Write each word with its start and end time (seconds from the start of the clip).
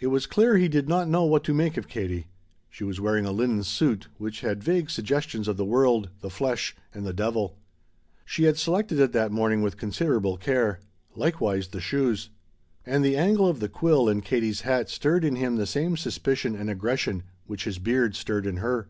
It 0.00 0.08
was 0.08 0.26
clear 0.26 0.56
he 0.56 0.66
did 0.66 0.88
not 0.88 1.08
know 1.08 1.22
what 1.24 1.44
to 1.44 1.54
make 1.54 1.76
of 1.76 1.86
Katie. 1.86 2.26
She 2.70 2.82
was 2.82 3.00
wearing 3.00 3.24
a 3.24 3.30
linen 3.30 3.62
suit 3.62 4.08
which 4.18 4.40
had 4.40 4.64
vague 4.64 4.90
suggestions 4.90 5.46
of 5.46 5.56
the 5.56 5.64
world, 5.64 6.08
the 6.22 6.28
flesh, 6.28 6.74
and 6.92 7.06
the 7.06 7.12
devil. 7.12 7.56
She 8.24 8.42
had 8.46 8.58
selected 8.58 8.98
it 8.98 9.12
that 9.12 9.30
morning 9.30 9.62
with 9.62 9.76
considerable 9.76 10.36
care. 10.38 10.80
Likewise 11.14 11.68
the 11.68 11.80
shoes! 11.80 12.30
And 12.84 13.04
the 13.04 13.16
angle 13.16 13.46
of 13.46 13.60
the 13.60 13.68
quill 13.68 14.08
in 14.08 14.22
Katie's 14.22 14.62
hat 14.62 14.88
stirred 14.90 15.24
in 15.24 15.36
him 15.36 15.54
the 15.54 15.66
same 15.68 15.96
suspicion 15.96 16.56
and 16.56 16.68
aggression 16.68 17.22
which 17.46 17.62
his 17.62 17.78
beard 17.78 18.16
stirred 18.16 18.48
in 18.48 18.56
her. 18.56 18.88